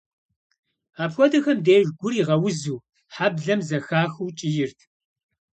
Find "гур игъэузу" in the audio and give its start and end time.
1.99-2.83